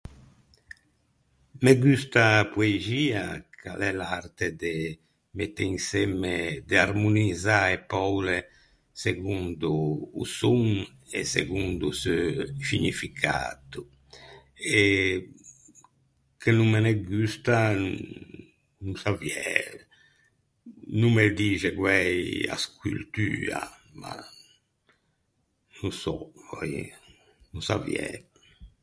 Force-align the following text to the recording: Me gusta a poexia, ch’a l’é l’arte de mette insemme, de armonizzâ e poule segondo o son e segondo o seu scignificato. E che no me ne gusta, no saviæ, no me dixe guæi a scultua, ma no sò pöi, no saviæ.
Me 1.63 1.71
gusta 1.83 2.21
a 2.39 2.45
poexia, 2.53 3.23
ch’a 3.59 3.71
l’é 3.79 3.91
l’arte 3.99 4.47
de 4.61 4.75
mette 5.37 5.63
insemme, 5.75 6.35
de 6.69 6.75
armonizzâ 6.87 7.61
e 7.75 7.77
poule 7.93 8.37
segondo 9.05 9.69
o 10.21 10.23
son 10.39 10.63
e 11.17 11.19
segondo 11.35 11.83
o 11.91 11.97
seu 12.03 12.25
scignificato. 12.63 13.79
E 14.79 14.81
che 16.41 16.51
no 16.57 16.65
me 16.73 16.79
ne 16.85 16.93
gusta, 17.11 17.57
no 18.85 18.93
saviæ, 19.03 19.49
no 20.99 21.07
me 21.15 21.25
dixe 21.39 21.69
guæi 21.79 22.15
a 22.55 22.55
scultua, 22.65 23.61
ma 24.01 24.13
no 25.79 25.87
sò 26.01 26.15
pöi, 26.47 26.73
no 27.53 27.59
saviæ. 27.69 28.07